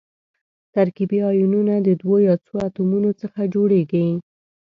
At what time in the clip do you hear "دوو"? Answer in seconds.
2.01-2.15